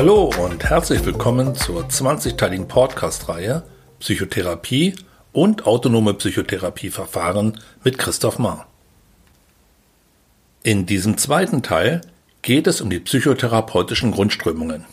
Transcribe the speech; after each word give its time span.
Hallo 0.00 0.32
und 0.42 0.64
herzlich 0.64 1.04
willkommen 1.04 1.54
zur 1.54 1.84
20-teiligen 1.84 2.68
Podcast-Reihe 2.68 3.64
Psychotherapie 3.98 4.94
und 5.32 5.66
autonome 5.66 6.14
Psychotherapieverfahren 6.14 7.60
mit 7.84 7.98
Christoph 7.98 8.38
Mahr. 8.38 8.66
In 10.62 10.86
diesem 10.86 11.18
zweiten 11.18 11.62
Teil 11.62 12.00
geht 12.40 12.66
es 12.66 12.80
um 12.80 12.88
die 12.88 12.98
psychotherapeutischen 12.98 14.12
Grundströmungen 14.12 14.86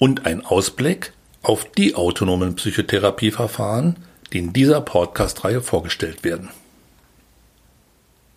und 0.00 0.26
ein 0.26 0.44
Ausblick 0.44 1.12
auf 1.42 1.64
die 1.70 1.94
autonomen 1.94 2.56
Psychotherapieverfahren, 2.56 3.94
die 4.32 4.38
in 4.38 4.52
dieser 4.52 4.80
Podcast-Reihe 4.80 5.60
vorgestellt 5.60 6.24
werden. 6.24 6.48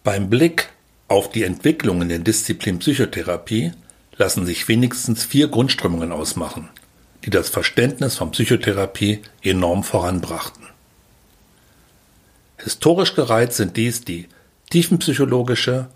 Beim 0.03 0.29
Blick 0.29 0.69
auf 1.07 1.31
die 1.31 1.41
Entwicklungen 1.41 2.09
der 2.09 2.19
Disziplin 2.19 2.77
Psychotherapie 2.77 3.71
lassen 4.17 4.45
sich 4.45 4.67
wenigstens 4.67 5.23
vier 5.23 5.47
Grundströmungen 5.47 6.11
ausmachen, 6.11 6.69
die 7.25 7.29
das 7.29 7.49
Verständnis 7.49 8.15
von 8.15 8.31
Psychotherapie 8.31 9.21
enorm 9.41 9.83
voranbrachten. 9.83 10.67
Historisch 12.57 13.15
gereiht 13.15 13.53
sind 13.53 13.75
dies 13.75 14.05
die 14.05 14.27
tiefenpsychologische, 14.69 15.89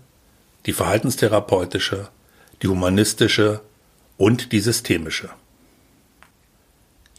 die 0.66 0.72
verhaltenstherapeutische, 0.72 2.08
die 2.62 2.68
humanistische 2.68 3.60
und 4.16 4.52
die 4.52 4.60
systemische. 4.60 5.30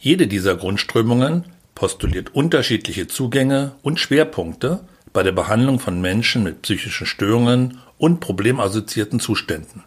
Jede 0.00 0.28
dieser 0.28 0.56
Grundströmungen 0.56 1.44
postuliert 1.74 2.34
unterschiedliche 2.34 3.06
Zugänge 3.06 3.72
und 3.82 3.98
Schwerpunkte 3.98 4.80
bei 5.12 5.22
der 5.22 5.32
Behandlung 5.32 5.80
von 5.80 6.00
Menschen 6.00 6.42
mit 6.42 6.62
psychischen 6.62 7.06
Störungen 7.06 7.78
und 7.98 8.20
problemassoziierten 8.20 9.18
Zuständen. 9.20 9.82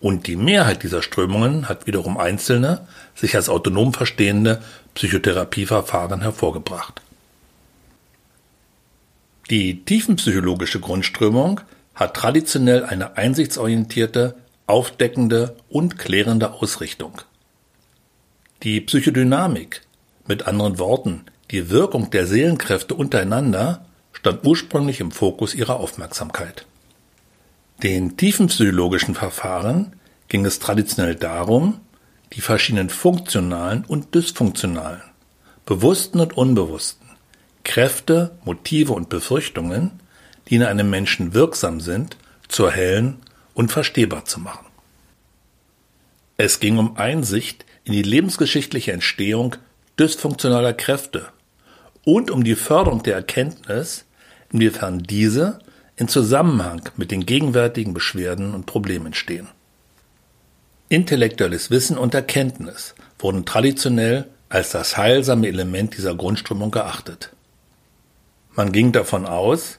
Und 0.00 0.26
die 0.26 0.36
Mehrheit 0.36 0.82
dieser 0.82 1.02
Strömungen 1.02 1.68
hat 1.68 1.86
wiederum 1.86 2.18
einzelne, 2.18 2.86
sich 3.14 3.34
als 3.34 3.48
autonom 3.48 3.94
verstehende 3.94 4.62
Psychotherapieverfahren 4.94 6.20
hervorgebracht. 6.20 7.00
Die 9.50 9.84
tiefenpsychologische 9.84 10.80
Grundströmung 10.80 11.60
hat 11.94 12.14
traditionell 12.14 12.84
eine 12.84 13.16
einsichtsorientierte, 13.16 14.34
aufdeckende 14.66 15.56
und 15.68 15.98
klärende 15.98 16.52
Ausrichtung. 16.52 17.22
Die 18.62 18.80
Psychodynamik, 18.80 19.82
mit 20.26 20.46
anderen 20.46 20.78
Worten 20.78 21.24
die 21.52 21.70
Wirkung 21.70 22.10
der 22.10 22.26
Seelenkräfte 22.26 22.94
untereinander, 22.94 23.86
stand 24.12 24.44
ursprünglich 24.44 25.00
im 25.00 25.12
Fokus 25.12 25.54
ihrer 25.54 25.76
Aufmerksamkeit. 25.76 26.66
Den 27.82 28.16
tiefenpsychologischen 28.16 29.14
Verfahren 29.14 29.96
ging 30.28 30.46
es 30.46 30.58
traditionell 30.58 31.14
darum, 31.14 31.80
die 32.32 32.40
verschiedenen 32.40 32.88
funktionalen 32.88 33.84
und 33.84 34.14
dysfunktionalen, 34.14 35.02
bewussten 35.66 36.20
und 36.20 36.36
unbewussten 36.36 37.06
Kräfte, 37.64 38.38
Motive 38.44 38.92
und 38.92 39.08
Befürchtungen, 39.08 40.00
die 40.48 40.54
in 40.54 40.62
einem 40.62 40.88
Menschen 40.88 41.34
wirksam 41.34 41.80
sind, 41.80 42.16
zu 42.48 42.64
erhellen 42.64 43.18
und 43.54 43.72
verstehbar 43.72 44.24
zu 44.24 44.40
machen. 44.40 44.66
Es 46.36 46.60
ging 46.60 46.78
um 46.78 46.96
Einsicht 46.96 47.64
in 47.84 47.92
die 47.92 48.02
lebensgeschichtliche 48.02 48.92
Entstehung 48.92 49.56
dysfunktionaler 49.98 50.74
Kräfte 50.74 51.28
und 52.04 52.30
um 52.30 52.44
die 52.44 52.54
Förderung 52.54 53.02
der 53.02 53.16
Erkenntnis, 53.16 54.04
inwiefern 54.52 55.00
diese 55.00 55.58
in 55.96 56.08
Zusammenhang 56.08 56.82
mit 56.96 57.10
den 57.10 57.26
gegenwärtigen 57.26 57.94
Beschwerden 57.94 58.54
und 58.54 58.66
Problemen 58.66 59.14
stehen. 59.14 59.48
Intellektuelles 60.88 61.70
Wissen 61.70 61.98
und 61.98 62.14
Erkenntnis 62.14 62.94
wurden 63.18 63.44
traditionell 63.44 64.28
als 64.48 64.70
das 64.70 64.96
heilsame 64.96 65.48
Element 65.48 65.96
dieser 65.96 66.14
Grundströmung 66.14 66.70
geachtet. 66.70 67.32
Man 68.54 68.72
ging 68.72 68.92
davon 68.92 69.26
aus, 69.26 69.78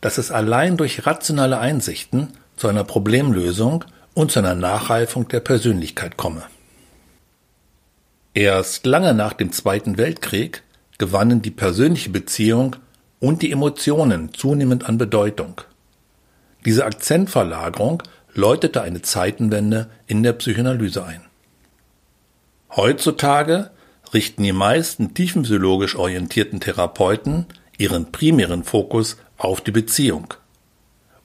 dass 0.00 0.18
es 0.18 0.30
allein 0.30 0.76
durch 0.76 1.04
rationale 1.06 1.58
Einsichten 1.58 2.28
zu 2.56 2.68
einer 2.68 2.84
Problemlösung 2.84 3.84
und 4.14 4.32
zu 4.32 4.38
einer 4.38 4.54
Nachreifung 4.54 5.28
der 5.28 5.40
Persönlichkeit 5.40 6.16
komme. 6.16 6.44
Erst 8.32 8.86
lange 8.86 9.14
nach 9.14 9.32
dem 9.32 9.52
Zweiten 9.52 9.98
Weltkrieg 9.98 10.62
gewannen 10.98 11.42
die 11.42 11.50
persönliche 11.50 12.10
Beziehung 12.10 12.76
und 13.20 13.42
die 13.42 13.52
Emotionen 13.52 14.32
zunehmend 14.34 14.88
an 14.88 14.98
Bedeutung. 14.98 15.60
Diese 16.64 16.84
Akzentverlagerung 16.84 18.02
läutete 18.34 18.82
eine 18.82 19.02
Zeitenwende 19.02 19.88
in 20.06 20.22
der 20.22 20.34
Psychoanalyse 20.34 21.04
ein. 21.04 21.22
Heutzutage 22.74 23.70
richten 24.12 24.42
die 24.42 24.52
meisten 24.52 25.14
tiefenpsychologisch 25.14 25.96
orientierten 25.96 26.60
Therapeuten 26.60 27.46
ihren 27.78 28.12
primären 28.12 28.64
Fokus 28.64 29.16
auf 29.38 29.60
die 29.60 29.70
Beziehung 29.70 30.34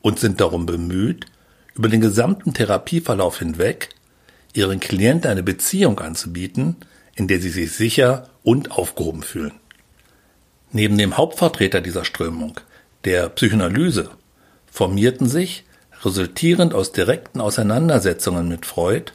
und 0.02 0.20
sind 0.20 0.42
darum 0.42 0.66
bemüht, 0.66 1.26
über 1.74 1.90
den 1.90 2.02
gesamten 2.02 2.54
Therapieverlauf 2.54 3.40
hinweg 3.40 3.90
ihren 4.54 4.80
Klienten 4.80 5.32
eine 5.32 5.44
Beziehung 5.44 6.00
anzubieten, 6.00 6.78
in 7.16 7.28
der 7.28 7.40
sie 7.40 7.50
sich 7.50 7.72
sicher 7.72 8.30
und 8.44 8.72
aufgehoben 8.72 9.24
fühlen. 9.24 9.61
Neben 10.74 10.98
dem 10.98 11.18
Hauptvertreter 11.18 11.82
dieser 11.82 12.06
Strömung, 12.06 12.60
der 13.04 13.28
Psychoanalyse, 13.28 14.10
formierten 14.72 15.28
sich, 15.28 15.66
resultierend 16.04 16.74
aus 16.74 16.94
direkten 16.94 17.42
Auseinandersetzungen 17.42 18.48
mit 18.48 18.66
Freud, 18.66 19.12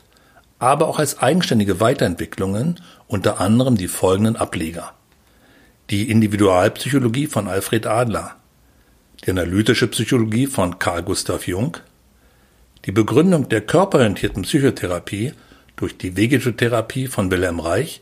aber 0.58 0.86
auch 0.86 0.98
als 0.98 1.18
eigenständige 1.18 1.80
Weiterentwicklungen 1.80 2.80
unter 3.08 3.40
anderem 3.40 3.78
die 3.78 3.88
folgenden 3.88 4.36
Ableger. 4.36 4.92
Die 5.88 6.10
Individualpsychologie 6.10 7.26
von 7.26 7.48
Alfred 7.48 7.86
Adler, 7.86 8.36
die 9.24 9.30
analytische 9.30 9.86
Psychologie 9.88 10.46
von 10.46 10.78
Carl 10.78 11.02
Gustav 11.04 11.46
Jung, 11.46 11.78
die 12.84 12.92
Begründung 12.92 13.48
der 13.48 13.62
körperorientierten 13.62 14.42
Psychotherapie 14.42 15.32
durch 15.76 15.96
die 15.96 16.18
Vegetotherapie 16.18 17.06
von 17.06 17.30
Wilhelm 17.30 17.60
Reich 17.60 18.00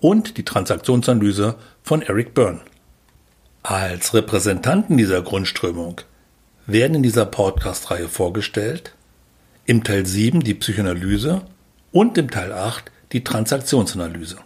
und 0.00 0.36
die 0.36 0.44
Transaktionsanalyse 0.44 1.54
von 1.82 2.02
Eric 2.02 2.34
Byrne. 2.34 2.60
Als 3.70 4.14
Repräsentanten 4.14 4.96
dieser 4.96 5.20
Grundströmung 5.20 6.00
werden 6.66 6.94
in 6.94 7.02
dieser 7.02 7.26
Podcast-Reihe 7.26 8.08
vorgestellt 8.08 8.94
im 9.66 9.84
Teil 9.84 10.06
7 10.06 10.40
die 10.40 10.54
Psychoanalyse 10.54 11.42
und 11.92 12.16
im 12.16 12.30
Teil 12.30 12.54
8 12.54 12.90
die 13.12 13.22
Transaktionsanalyse. 13.22 14.38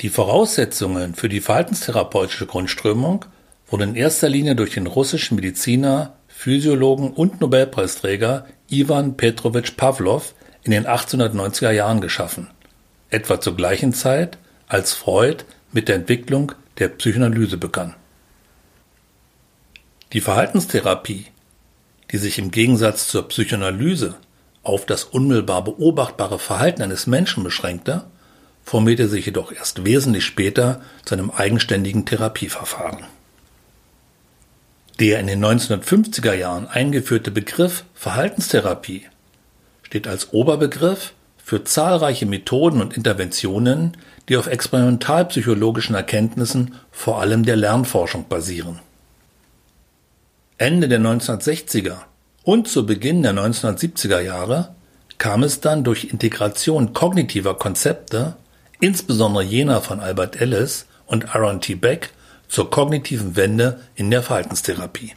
Die 0.00 0.08
Voraussetzungen 0.08 1.14
für 1.14 1.28
die 1.28 1.42
verhaltenstherapeutische 1.42 2.46
Grundströmung 2.46 3.26
wurden 3.66 3.90
in 3.90 3.94
erster 3.94 4.30
Linie 4.30 4.56
durch 4.56 4.72
den 4.72 4.86
russischen 4.86 5.34
Mediziner, 5.34 6.14
Physiologen 6.28 7.10
und 7.10 7.42
Nobelpreisträger 7.42 8.46
Ivan 8.70 9.18
Petrovich 9.18 9.76
Pavlov 9.76 10.34
in 10.62 10.70
den 10.70 10.86
1890er 10.86 11.72
Jahren 11.72 12.00
geschaffen, 12.00 12.48
etwa 13.10 13.38
zur 13.38 13.54
gleichen 13.54 13.92
Zeit, 13.92 14.38
als 14.66 14.94
Freud 14.94 15.44
mit 15.72 15.88
der 15.88 15.96
Entwicklung 15.96 16.52
der 16.78 16.88
Psychoanalyse 16.88 17.56
begann. 17.56 17.94
Die 20.12 20.20
Verhaltenstherapie, 20.20 21.26
die 22.12 22.18
sich 22.18 22.38
im 22.38 22.50
Gegensatz 22.50 23.08
zur 23.08 23.28
Psychoanalyse 23.28 24.16
auf 24.62 24.86
das 24.86 25.04
unmittelbar 25.04 25.64
beobachtbare 25.64 26.38
Verhalten 26.38 26.82
eines 26.82 27.06
Menschen 27.06 27.44
beschränkte, 27.44 28.04
formierte 28.64 29.08
sich 29.08 29.26
jedoch 29.26 29.52
erst 29.52 29.84
wesentlich 29.84 30.24
später 30.24 30.82
zu 31.04 31.14
einem 31.14 31.30
eigenständigen 31.30 32.04
Therapieverfahren. 32.04 33.04
Der 34.98 35.20
in 35.20 35.26
den 35.26 35.44
1950er 35.44 36.32
Jahren 36.32 36.66
eingeführte 36.66 37.30
Begriff 37.30 37.84
Verhaltenstherapie 37.94 39.06
steht 39.82 40.08
als 40.08 40.32
Oberbegriff 40.32 41.12
für 41.46 41.62
zahlreiche 41.62 42.26
Methoden 42.26 42.80
und 42.80 42.96
Interventionen, 42.96 43.96
die 44.28 44.36
auf 44.36 44.48
experimentalpsychologischen 44.48 45.94
Erkenntnissen 45.94 46.74
vor 46.90 47.20
allem 47.20 47.44
der 47.44 47.54
Lernforschung 47.54 48.26
basieren. 48.28 48.80
Ende 50.58 50.88
der 50.88 50.98
1960er 50.98 51.98
und 52.42 52.66
zu 52.66 52.84
Beginn 52.84 53.22
der 53.22 53.32
1970er 53.32 54.18
Jahre 54.18 54.74
kam 55.18 55.44
es 55.44 55.60
dann 55.60 55.84
durch 55.84 56.06
Integration 56.06 56.92
kognitiver 56.94 57.54
Konzepte, 57.54 58.34
insbesondere 58.80 59.44
jener 59.44 59.82
von 59.82 60.00
Albert 60.00 60.40
Ellis 60.40 60.86
und 61.06 61.32
Aaron 61.36 61.60
T. 61.60 61.76
Beck, 61.76 62.10
zur 62.48 62.72
kognitiven 62.72 63.36
Wende 63.36 63.82
in 63.94 64.10
der 64.10 64.24
Verhaltenstherapie. 64.24 65.12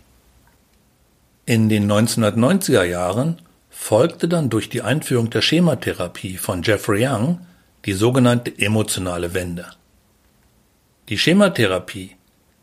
In 1.48 1.70
den 1.70 1.92
1990er 1.92 2.84
Jahren 2.84 3.42
folgte 3.70 4.28
dann 4.28 4.50
durch 4.50 4.70
die 4.70 4.82
Einführung 4.82 5.30
der 5.30 5.42
Schematherapie 5.42 6.38
von 6.38 6.64
Jeffrey 6.64 7.08
Young 7.08 7.46
die 7.86 7.94
sogenannte 7.94 8.52
emotionale 8.58 9.34
Wende. 9.34 9.68
Die 11.10 11.18
Schematherapie, 11.18 12.16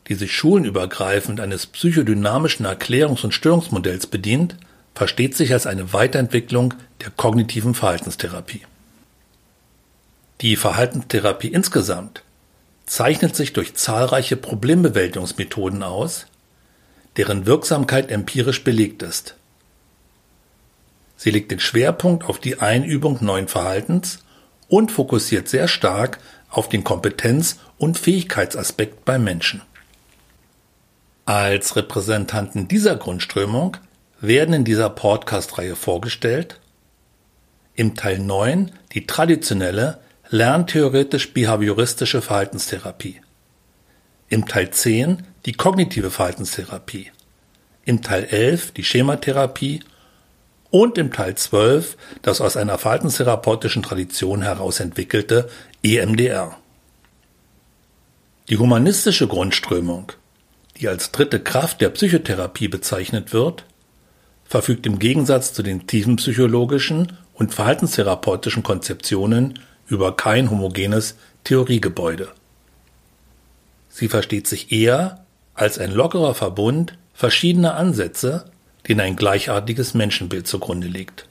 die 0.09 0.15
sich 0.15 0.33
schulenübergreifend 0.37 1.41
eines 1.41 1.67
psychodynamischen 1.67 2.67
Erklärungs- 2.67 3.25
und 3.25 3.33
Störungsmodells 3.33 4.07
bedient, 4.07 4.57
versteht 4.95 5.37
sich 5.37 5.53
als 5.53 5.67
eine 5.67 5.93
Weiterentwicklung 5.93 6.75
der 7.03 7.11
kognitiven 7.11 7.75
Verhaltenstherapie. 7.75 8.63
Die 10.41 10.57
Verhaltenstherapie 10.57 11.49
insgesamt 11.49 12.23
zeichnet 12.85 13.35
sich 13.35 13.53
durch 13.53 13.75
zahlreiche 13.75 14.37
Problembewältigungsmethoden 14.37 15.83
aus, 15.83 16.27
deren 17.17 17.47
Wirksamkeit 17.47 18.11
empirisch 18.11 18.63
belegt 18.63 19.03
ist. 19.03 19.35
Sie 21.17 21.31
legt 21.31 21.51
den 21.51 21.61
Schwerpunkt 21.61 22.25
auf 22.25 22.39
die 22.39 22.61
Einübung 22.61 23.19
neuen 23.21 23.49
Verhaltens 23.49 24.21
und 24.69 24.93
fokussiert 24.93 25.49
sehr 25.49 25.69
stark 25.69 26.19
auf 26.51 26.69
den 26.69 26.85
Kompetenz- 26.85 27.59
und 27.79 27.99
Fähigkeitsaspekt 27.99 29.05
beim 29.05 29.25
Menschen. 29.25 29.63
Als 31.25 31.75
Repräsentanten 31.75 32.69
dieser 32.69 32.97
Grundströmung 32.97 33.77
werden 34.21 34.55
in 34.55 34.65
dieser 34.65 34.91
Podcast-Reihe 34.91 35.77
vorgestellt 35.77 36.61
im 37.75 37.95
Teil 37.95 38.19
9 38.19 38.73
die 38.93 39.07
traditionelle 39.07 40.01
lerntheoretisch-behavioristische 40.31 42.23
Verhaltenstherapie, 42.23 43.21
im 44.29 44.47
Teil 44.47 44.71
10 44.71 45.25
die 45.45 45.53
kognitive 45.53 46.11
Verhaltenstherapie, 46.11 47.13
im 47.85 48.03
Teil 48.03 48.25
11 48.25 48.73
die 48.73 48.85
Schematherapie 48.85 49.81
und 50.83 50.99
im 50.99 51.11
Teil 51.11 51.35
12 51.35 51.97
das 52.21 52.43
aus 52.43 52.57
einer 52.57 52.77
verhaltenstherapeutischen 52.77 53.83
Tradition 53.83 54.43
heraus 54.43 54.81
entwickelte 54.81 55.49
EMDR. 55.83 56.57
Die 58.51 58.59
humanistische 58.59 59.27
Grundströmung, 59.27 60.13
die 60.77 60.89
als 60.89 61.13
dritte 61.13 61.41
Kraft 61.41 61.81
der 61.81 61.89
Psychotherapie 61.89 62.69
bezeichnet 62.69 63.33
wird, 63.33 63.65
verfügt 64.45 64.87
im 64.87 64.99
Gegensatz 64.99 65.55
zu 65.55 65.63
den 65.63 65.87
tiefenpsychologischen 65.87 67.17
und 67.33 67.55
verhaltenstherapeutischen 67.55 68.63
Konzeptionen 68.63 69.59
über 69.89 70.15
kein 70.15 70.51
homogenes 70.51 71.17
Theoriegebäude. 71.45 72.29
Sie 73.89 74.09
versteht 74.09 74.47
sich 74.47 74.73
eher 74.73 75.25
als 75.55 75.79
ein 75.79 75.93
lockerer 75.93 76.35
Verbund 76.35 76.99
verschiedener 77.15 77.77
Ansätze, 77.77 78.51
denen 78.89 79.01
ein 79.01 79.17
gleichartiges 79.17 79.95
Menschenbild 79.95 80.47
zugrunde 80.47 80.87
liegt. 80.87 81.27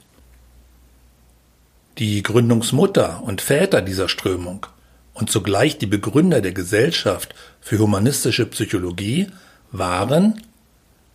Die 1.98 2.22
Gründungsmutter 2.22 3.22
und 3.24 3.40
Väter 3.40 3.80
dieser 3.80 4.08
Strömung 4.08 4.66
und 5.14 5.30
zugleich 5.30 5.78
die 5.78 5.86
Begründer 5.86 6.42
der 6.42 6.52
Gesellschaft 6.52 7.34
für 7.60 7.78
humanistische 7.78 8.44
Psychologie 8.46 9.28
waren 9.72 10.42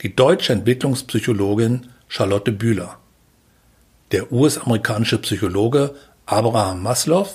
die 0.01 0.15
deutsche 0.15 0.53
Entwicklungspsychologin 0.53 1.87
Charlotte 2.07 2.51
Bühler, 2.51 2.97
der 4.11 4.31
US-amerikanische 4.31 5.19
Psychologe 5.19 5.93
Abraham 6.25 6.81
Maslow 6.81 7.27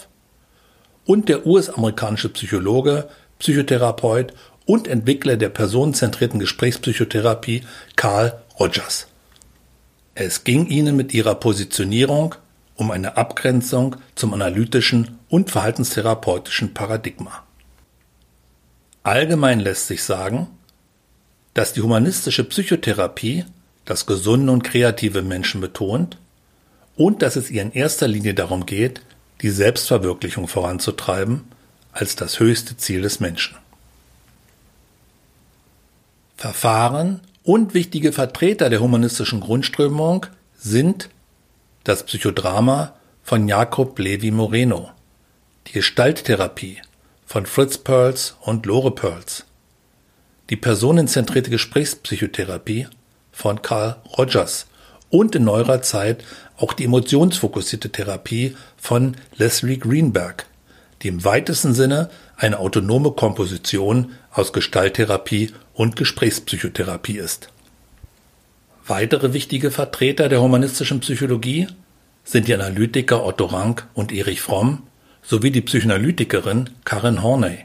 und 1.04 1.28
der 1.28 1.46
US-amerikanische 1.46 2.28
Psychologe, 2.30 3.08
Psychotherapeut 3.38 4.32
und 4.66 4.88
Entwickler 4.88 5.36
der 5.36 5.50
personenzentrierten 5.50 6.40
Gesprächspsychotherapie 6.40 7.62
Carl 7.94 8.42
Rogers. 8.58 9.06
Es 10.14 10.44
ging 10.44 10.66
ihnen 10.66 10.96
mit 10.96 11.12
ihrer 11.12 11.34
Positionierung 11.34 12.34
um 12.74 12.90
eine 12.90 13.16
Abgrenzung 13.16 13.96
zum 14.14 14.34
analytischen 14.34 15.18
und 15.28 15.50
verhaltenstherapeutischen 15.50 16.74
Paradigma. 16.74 17.42
Allgemein 19.02 19.60
lässt 19.60 19.86
sich 19.86 20.02
sagen, 20.02 20.48
dass 21.54 21.72
die 21.72 21.80
humanistische 21.80 22.44
Psychotherapie 22.44 23.44
das 23.84 24.06
gesunde 24.06 24.52
und 24.52 24.64
kreative 24.64 25.22
Menschen 25.22 25.60
betont 25.60 26.18
und 26.96 27.22
dass 27.22 27.36
es 27.36 27.50
ihr 27.50 27.62
in 27.62 27.72
erster 27.72 28.08
Linie 28.08 28.34
darum 28.34 28.66
geht, 28.66 29.00
die 29.42 29.50
Selbstverwirklichung 29.50 30.48
voranzutreiben 30.48 31.44
als 31.92 32.16
das 32.16 32.40
höchste 32.40 32.76
Ziel 32.76 33.02
des 33.02 33.20
Menschen. 33.20 33.56
Verfahren 36.36 37.20
und 37.46 37.74
wichtige 37.74 38.12
Vertreter 38.12 38.68
der 38.70 38.80
humanistischen 38.80 39.40
Grundströmung 39.40 40.26
sind 40.58 41.08
das 41.84 42.02
Psychodrama 42.02 42.94
von 43.22 43.46
Jakob 43.46 43.96
Levi 44.00 44.32
Moreno, 44.32 44.90
die 45.68 45.72
Gestalttherapie 45.72 46.78
von 47.24 47.46
Fritz 47.46 47.78
Perls 47.78 48.36
und 48.40 48.66
Lore 48.66 48.90
Perls, 48.90 49.44
die 50.50 50.56
personenzentrierte 50.56 51.50
Gesprächspsychotherapie 51.50 52.88
von 53.30 53.62
Carl 53.62 53.96
Rogers 54.18 54.66
und 55.10 55.36
in 55.36 55.44
neuerer 55.44 55.82
Zeit 55.82 56.24
auch 56.56 56.72
die 56.72 56.84
emotionsfokussierte 56.84 57.92
Therapie 57.92 58.56
von 58.76 59.16
Leslie 59.36 59.78
Greenberg, 59.78 60.46
die 61.02 61.08
im 61.08 61.24
weitesten 61.24 61.74
Sinne 61.74 62.10
eine 62.36 62.58
autonome 62.58 63.12
Komposition 63.12 64.14
aus 64.32 64.52
Gestalttherapie 64.52 65.52
und 65.76 65.94
Gesprächspsychotherapie 65.94 67.18
ist. 67.18 67.50
Weitere 68.86 69.32
wichtige 69.32 69.70
Vertreter 69.70 70.28
der 70.28 70.40
humanistischen 70.40 71.00
Psychologie 71.00 71.68
sind 72.24 72.48
die 72.48 72.54
Analytiker 72.54 73.24
Otto 73.24 73.44
Rank 73.44 73.86
und 73.94 74.10
Erich 74.10 74.40
Fromm 74.40 74.82
sowie 75.22 75.50
die 75.50 75.60
Psychoanalytikerin 75.60 76.70
Karen 76.84 77.22
Horney, 77.22 77.58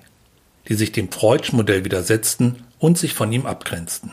die 0.68 0.76
sich 0.76 0.92
dem 0.92 1.12
Freudsch 1.12 1.54
Modell 1.54 1.86
widersetzten 1.86 2.64
und 2.80 2.98
sich 2.98 3.14
von 3.14 3.32
ihm 3.32 3.46
abgrenzten. 3.46 4.12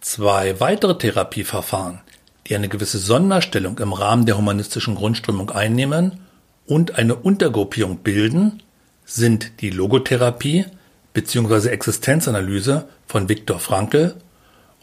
Zwei 0.00 0.60
weitere 0.60 0.96
Therapieverfahren, 0.96 2.00
die 2.46 2.54
eine 2.54 2.68
gewisse 2.68 2.98
Sonderstellung 2.98 3.78
im 3.78 3.92
Rahmen 3.92 4.24
der 4.24 4.36
humanistischen 4.36 4.94
Grundströmung 4.94 5.50
einnehmen 5.50 6.20
und 6.66 6.96
eine 6.96 7.16
Untergruppierung 7.16 7.98
bilden, 7.98 8.62
sind 9.04 9.60
die 9.60 9.70
Logotherapie 9.70 10.66
bzw. 11.12 11.68
Existenzanalyse 11.68 12.88
von 13.06 13.28
Viktor 13.28 13.58
Frankl 13.58 14.16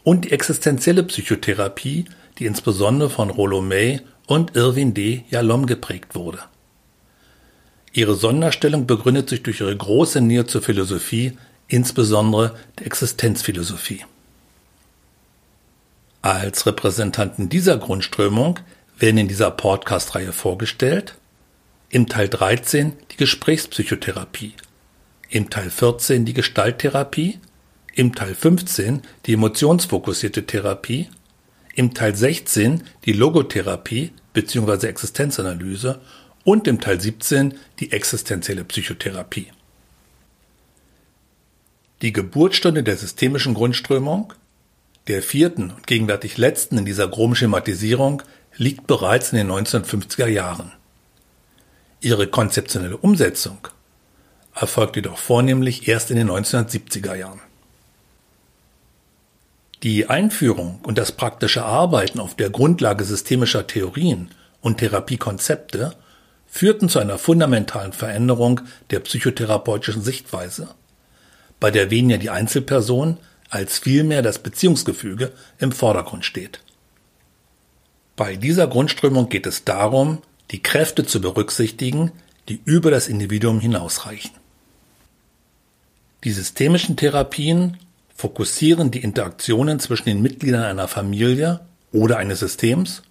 und 0.04 0.24
die 0.24 0.32
existenzielle 0.32 1.02
Psychotherapie, 1.04 2.06
die 2.38 2.46
insbesondere 2.46 3.10
von 3.10 3.30
Rollo 3.30 3.60
May 3.60 4.00
und 4.26 4.56
Irwin 4.56 4.94
D. 4.94 5.24
Jalom 5.30 5.66
geprägt 5.66 6.14
wurde. 6.14 6.40
Ihre 7.92 8.14
Sonderstellung 8.14 8.86
begründet 8.86 9.28
sich 9.28 9.42
durch 9.42 9.60
ihre 9.60 9.76
große 9.76 10.20
Nähe 10.20 10.46
zur 10.46 10.62
Philosophie, 10.62 11.36
insbesondere 11.66 12.54
der 12.78 12.86
Existenzphilosophie. 12.86 14.04
Als 16.22 16.66
Repräsentanten 16.66 17.48
dieser 17.48 17.78
Grundströmung 17.78 18.60
werden 18.98 19.18
in 19.18 19.28
dieser 19.28 19.50
Podcast-Reihe 19.50 20.32
vorgestellt 20.32 21.14
im 21.90 22.06
Teil 22.06 22.28
13 22.28 22.92
die 23.10 23.16
Gesprächspsychotherapie, 23.16 24.54
im 25.30 25.50
Teil 25.50 25.70
14 25.70 26.24
die 26.24 26.34
Gestalttherapie, 26.34 27.38
im 27.94 28.14
Teil 28.14 28.34
15 28.34 29.02
die 29.26 29.34
emotionsfokussierte 29.34 30.46
Therapie, 30.46 31.08
im 31.74 31.94
Teil 31.94 32.14
16 32.14 32.84
die 33.04 33.12
Logotherapie 33.12 34.12
bzw. 34.32 34.86
Existenzanalyse 34.86 36.00
und 36.44 36.66
im 36.66 36.80
Teil 36.80 37.00
17 37.00 37.54
die 37.78 37.92
existenzielle 37.92 38.64
Psychotherapie. 38.64 39.48
Die 42.00 42.12
Geburtsstunde 42.12 42.82
der 42.82 42.96
systemischen 42.96 43.54
Grundströmung, 43.54 44.32
der 45.08 45.22
vierten 45.22 45.70
und 45.70 45.86
gegenwärtig 45.86 46.38
letzten 46.38 46.78
in 46.78 46.84
dieser 46.84 47.08
groben 47.08 47.34
Schematisierung, 47.34 48.22
liegt 48.56 48.86
bereits 48.86 49.32
in 49.32 49.38
den 49.38 49.50
1950er 49.50 50.26
Jahren. 50.28 50.72
Ihre 52.00 52.28
konzeptionelle 52.28 52.96
Umsetzung 52.96 53.68
erfolgt 54.60 54.96
jedoch 54.96 55.18
vornehmlich 55.18 55.88
erst 55.88 56.10
in 56.10 56.16
den 56.16 56.30
1970er 56.30 57.14
Jahren. 57.14 57.40
Die 59.82 60.08
Einführung 60.08 60.80
und 60.82 60.98
das 60.98 61.12
praktische 61.12 61.64
Arbeiten 61.64 62.18
auf 62.18 62.34
der 62.34 62.50
Grundlage 62.50 63.04
systemischer 63.04 63.66
Theorien 63.66 64.30
und 64.60 64.78
Therapiekonzepte 64.78 65.94
führten 66.48 66.88
zu 66.88 66.98
einer 66.98 67.18
fundamentalen 67.18 67.92
Veränderung 67.92 68.62
der 68.90 69.00
psychotherapeutischen 69.00 70.02
Sichtweise, 70.02 70.68
bei 71.60 71.70
der 71.70 71.90
weniger 71.90 72.18
die 72.18 72.30
Einzelperson 72.30 73.18
als 73.50 73.78
vielmehr 73.78 74.22
das 74.22 74.40
Beziehungsgefüge 74.40 75.32
im 75.58 75.72
Vordergrund 75.72 76.24
steht. 76.24 76.60
Bei 78.16 78.34
dieser 78.34 78.66
Grundströmung 78.66 79.28
geht 79.28 79.46
es 79.46 79.64
darum, 79.64 80.22
die 80.50 80.60
Kräfte 80.60 81.06
zu 81.06 81.20
berücksichtigen, 81.20 82.10
die 82.48 82.60
über 82.64 82.90
das 82.90 83.06
Individuum 83.06 83.60
hinausreichen. 83.60 84.32
Die 86.24 86.32
systemischen 86.32 86.96
Therapien 86.96 87.76
fokussieren 88.14 88.90
die 88.90 89.02
Interaktionen 89.02 89.78
zwischen 89.78 90.06
den 90.06 90.22
Mitgliedern 90.22 90.64
einer 90.64 90.88
Familie 90.88 91.60
oder 91.92 92.16
eines 92.16 92.40
Systems 92.40 93.02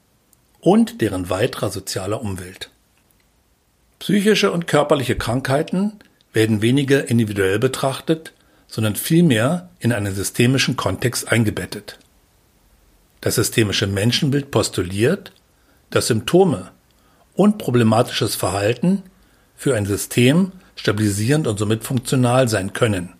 und 0.59 1.01
deren 1.01 1.29
weiterer 1.29 1.69
sozialer 1.69 2.21
Umwelt. 2.21 2.69
Psychische 3.99 4.51
und 4.51 4.67
körperliche 4.67 5.15
Krankheiten 5.15 5.93
werden 6.33 6.61
weniger 6.61 7.09
individuell 7.09 7.57
betrachtet, 7.57 8.33
sondern 8.67 8.95
vielmehr 8.95 9.69
in 9.79 9.93
einen 9.93 10.13
systemischen 10.13 10.75
Kontext 10.75 11.31
eingebettet. 11.31 11.97
Das 13.21 13.35
systemische 13.35 13.87
Menschenbild 13.87 14.51
postuliert, 14.51 15.31
dass 15.89 16.07
Symptome 16.07 16.71
und 17.33 17.57
problematisches 17.57 18.35
Verhalten 18.35 19.03
für 19.55 19.75
ein 19.75 19.85
System 19.85 20.51
stabilisierend 20.77 21.47
und 21.47 21.59
somit 21.59 21.83
funktional 21.83 22.47
sein 22.47 22.73
können. 22.73 23.13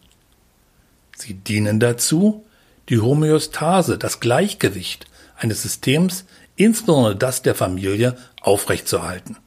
Sie 1.16 1.34
dienen 1.34 1.80
dazu, 1.80 2.46
die 2.90 3.00
Homöostase, 3.00 3.98
das 3.98 4.20
Gleichgewicht 4.20 5.08
eines 5.36 5.62
Systems, 5.62 6.26
insbesondere 6.56 7.16
das 7.16 7.42
der 7.42 7.56
Familie, 7.56 8.18
aufrechtzuerhalten. 8.42 9.38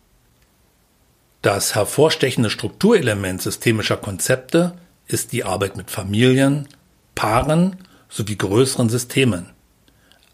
Das 1.43 1.75
hervorstechende 1.75 2.51
Strukturelement 2.51 3.41
systemischer 3.41 3.97
Konzepte 3.97 4.75
ist 5.07 5.33
die 5.33 5.45
Arbeit 5.45 5.77
mit 5.77 5.91
Familien, 5.91 6.69
Paaren 7.15 7.77
sowie 8.09 8.37
größeren 8.37 8.91
Systemen, 8.91 9.51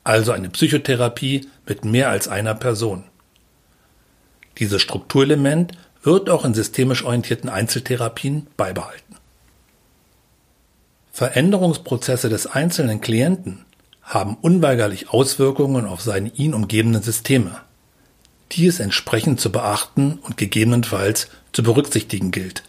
also 0.02 0.32
eine 0.32 0.50
Psychotherapie 0.50 1.48
mit 1.66 1.84
mehr 1.84 2.10
als 2.10 2.26
einer 2.26 2.54
Person. 2.54 3.04
Dieses 4.58 4.82
Strukturelement 4.82 5.72
wird 6.06 6.30
auch 6.30 6.44
in 6.44 6.54
systemisch 6.54 7.04
orientierten 7.04 7.50
Einzeltherapien 7.50 8.46
beibehalten. 8.56 9.16
Veränderungsprozesse 11.12 12.28
des 12.28 12.46
einzelnen 12.46 13.00
Klienten 13.00 13.64
haben 14.02 14.36
unweigerlich 14.40 15.10
Auswirkungen 15.10 15.84
auf 15.84 16.00
seine 16.00 16.28
ihn 16.28 16.54
umgebenden 16.54 17.02
Systeme, 17.02 17.60
die 18.52 18.66
es 18.66 18.78
entsprechend 18.78 19.40
zu 19.40 19.50
beachten 19.50 20.20
und 20.22 20.36
gegebenenfalls 20.36 21.28
zu 21.52 21.64
berücksichtigen 21.64 22.30
gilt. 22.30 22.62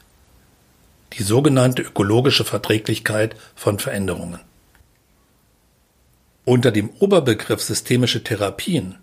Die 1.14 1.24
sogenannte 1.24 1.84
ökologische 1.84 2.44
Verträglichkeit 2.44 3.36
von 3.56 3.78
Veränderungen. 3.78 4.40
Unter 6.44 6.72
dem 6.72 6.90
Oberbegriff 7.00 7.62
systemische 7.62 8.24
Therapien 8.24 8.96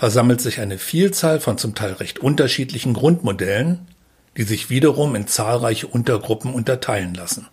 versammelt 0.00 0.40
sich 0.40 0.60
eine 0.60 0.78
Vielzahl 0.78 1.40
von 1.40 1.58
zum 1.58 1.74
Teil 1.74 1.92
recht 1.92 2.20
unterschiedlichen 2.20 2.94
Grundmodellen, 2.94 3.86
die 4.34 4.44
sich 4.44 4.70
wiederum 4.70 5.14
in 5.14 5.26
zahlreiche 5.26 5.88
Untergruppen 5.88 6.54
unterteilen 6.54 7.12
lassen. 7.12 7.48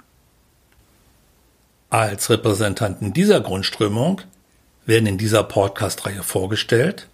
Als 1.89 2.29
Repräsentanten 2.29 3.11
dieser 3.11 3.41
Grundströmung 3.41 4.21
werden 4.85 5.07
in 5.07 5.17
dieser 5.17 5.43
Podcast-Reihe 5.43 6.23
vorgestellt 6.23 7.09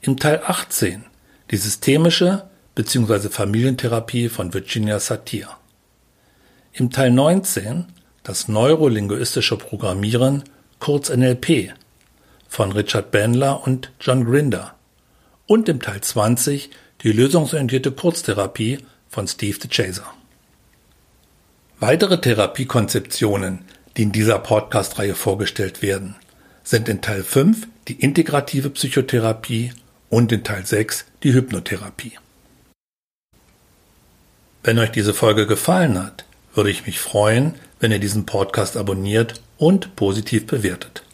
im 0.00 0.16
Teil 0.16 0.42
18 0.44 1.04
die 1.52 1.56
systemische 1.56 2.48
bzw. 2.74 3.28
Familientherapie 3.28 4.28
von 4.30 4.52
Virginia 4.52 4.98
Satir. 4.98 5.48
Im 6.72 6.90
Teil 6.90 7.12
19 7.12 7.84
das 8.24 8.48
neurolinguistische 8.48 9.56
Programmieren, 9.56 10.42
kurz 10.80 11.08
NLP, 11.08 11.72
von 12.48 12.72
Richard 12.72 13.10
Bandler 13.10 13.66
und 13.66 13.92
John 14.00 14.24
Grinder. 14.24 14.74
Und 15.46 15.68
im 15.68 15.80
Teil 15.80 16.00
20 16.00 16.70
die 17.02 17.12
lösungsorientierte 17.12 17.92
Kurztherapie 17.92 18.78
von 19.08 19.28
Steve 19.28 19.58
DeChaser. 19.58 20.06
Weitere 21.80 22.20
Therapiekonzeptionen, 22.20 23.60
die 23.96 24.02
in 24.02 24.12
dieser 24.12 24.38
Podcast-Reihe 24.40 25.14
vorgestellt 25.14 25.80
werden, 25.80 26.16
sind 26.64 26.88
in 26.88 27.00
Teil 27.00 27.22
5 27.22 27.68
die 27.86 28.00
integrative 28.00 28.70
Psychotherapie 28.70 29.72
und 30.10 30.32
in 30.32 30.44
Teil 30.44 30.66
6 30.66 31.06
die 31.22 31.32
Hypnotherapie. 31.32 32.18
Wenn 34.62 34.78
euch 34.78 34.90
diese 34.90 35.14
Folge 35.14 35.46
gefallen 35.46 35.98
hat, 35.98 36.24
würde 36.52 36.70
ich 36.70 36.84
mich 36.84 36.98
freuen, 36.98 37.54
wenn 37.80 37.92
ihr 37.92 38.00
diesen 38.00 38.26
Podcast 38.26 38.76
abonniert 38.76 39.40
und 39.56 39.94
positiv 39.96 40.46
bewertet. 40.46 41.04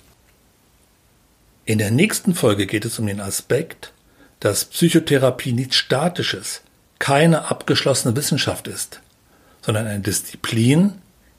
In 1.66 1.78
der 1.78 1.90
nächsten 1.90 2.34
Folge 2.34 2.66
geht 2.66 2.84
es 2.84 2.98
um 2.98 3.06
den 3.06 3.20
Aspekt, 3.20 3.94
dass 4.38 4.66
Psychotherapie 4.66 5.52
nichts 5.52 5.76
Statisches, 5.76 6.60
keine 6.98 7.50
abgeschlossene 7.50 8.14
Wissenschaft 8.16 8.68
ist, 8.68 9.00
sondern 9.62 9.86
eine 9.86 10.00
Disziplin, 10.00 10.92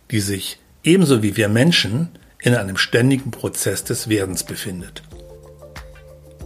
die 0.10 0.20
sich 0.20 0.58
ebenso 0.84 1.22
wie 1.22 1.38
wir 1.38 1.48
Menschen 1.48 2.10
in 2.42 2.56
einem 2.56 2.78
ständigen 2.78 3.30
Prozess 3.30 3.84
des 3.84 4.10
Werdens 4.10 4.44
befindet. 4.44 5.04